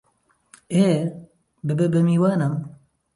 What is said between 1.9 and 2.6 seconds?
بە میوانم!